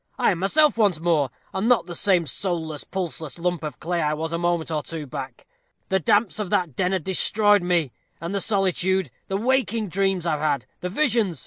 [0.17, 4.15] I am myself once more, and not the same soulless, pulseless lump of clay I
[4.15, 5.45] was a moment or two back.
[5.89, 10.39] The damps of that den had destroyed me and the solitude the waking dreams I've
[10.39, 11.39] had the visions!